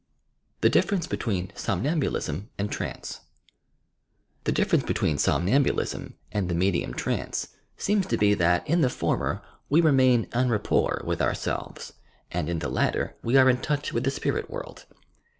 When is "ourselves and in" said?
11.21-12.57